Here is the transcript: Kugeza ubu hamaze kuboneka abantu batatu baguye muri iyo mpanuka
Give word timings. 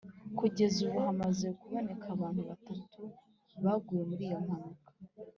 Kugeza 0.39 0.77
ubu 0.85 0.97
hamaze 1.07 1.47
kuboneka 1.59 2.05
abantu 2.15 2.41
batatu 2.49 3.01
baguye 3.63 4.01
muri 4.09 4.23
iyo 4.29 4.39
mpanuka 4.45 4.89